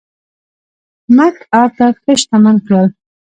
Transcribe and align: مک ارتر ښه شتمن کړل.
مک 1.15 1.35
ارتر 1.61 1.91
ښه 2.01 2.13
شتمن 2.21 2.55
کړل. 2.65 2.87